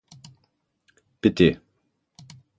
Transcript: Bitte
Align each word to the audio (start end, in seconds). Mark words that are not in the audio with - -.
Bitte 1.23 1.61